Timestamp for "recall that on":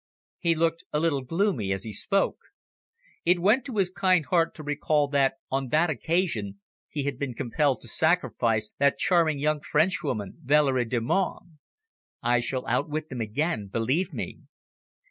4.63-5.67